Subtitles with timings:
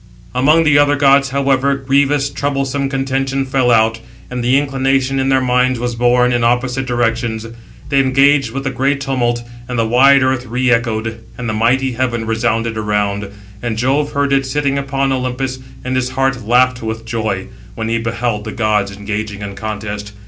[0.33, 3.99] Among the other gods, however, grievous, troublesome contention fell out,
[4.31, 7.45] and the inclination in their minds was borne in opposite directions.
[7.89, 11.91] They engaged with a great tumult, and the wide earth re echoed, and the mighty
[11.91, 13.27] heaven resounded around.
[13.61, 17.99] And Jove heard it, sitting upon Olympus, and his heart laughed with joy, when he
[17.99, 20.13] beheld the gods engaging in contest.